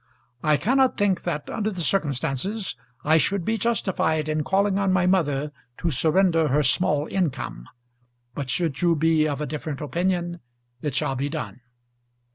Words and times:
I 0.41 0.57
cannot 0.57 0.97
think 0.97 1.21
that, 1.25 1.47
under 1.47 1.69
the 1.69 1.81
circumstances, 1.81 2.75
I 3.03 3.19
should 3.19 3.45
be 3.45 3.55
justified 3.55 4.27
in 4.27 4.43
calling 4.43 4.79
on 4.79 4.91
my 4.91 5.05
mother 5.05 5.51
to 5.77 5.91
surrender 5.91 6.47
her 6.47 6.63
small 6.63 7.07
income; 7.11 7.69
but 8.33 8.49
should 8.49 8.81
you 8.81 8.95
be 8.95 9.27
of 9.27 9.41
a 9.41 9.45
different 9.45 9.79
opinion, 9.79 10.39
it 10.81 10.95
shall 10.95 11.15
be 11.15 11.29
done. 11.29 11.61